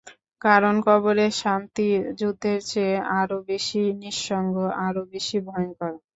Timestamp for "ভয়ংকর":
5.47-5.91